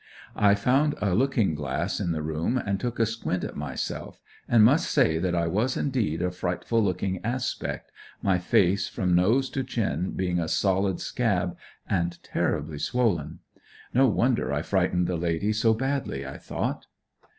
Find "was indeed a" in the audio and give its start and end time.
5.45-6.31